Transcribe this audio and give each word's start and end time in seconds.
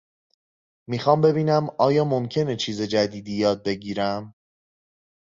میخوام 0.89 1.21
ببینم 1.21 1.67
آیا 1.79 2.05
ممکنه 2.05 2.55
چیز 2.55 2.81
جدیدی 2.81 3.33
یاد 3.37 3.63
بگیرم؟ 3.63 4.33